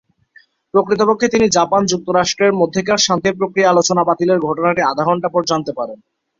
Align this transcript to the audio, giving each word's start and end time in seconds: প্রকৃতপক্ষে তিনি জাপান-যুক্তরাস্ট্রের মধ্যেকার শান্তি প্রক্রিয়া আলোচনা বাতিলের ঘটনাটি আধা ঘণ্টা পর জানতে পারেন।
প্রকৃতপক্ষে 0.73 1.27
তিনি 1.27 1.45
জাপান-যুক্তরাস্ট্রের 1.57 2.53
মধ্যেকার 2.53 2.99
শান্তি 2.99 3.29
প্রক্রিয়া 3.39 3.71
আলোচনা 3.71 4.01
বাতিলের 4.05 4.39
ঘটনাটি 4.47 4.81
আধা 4.83 5.03
ঘণ্টা 5.05 5.27
পর 5.33 5.41
জানতে 5.47 5.71
পারেন। 5.77 5.97